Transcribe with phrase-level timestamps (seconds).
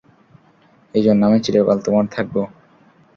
[0.93, 2.35] এজন্য আমি চিরকাল তোমার থাকব।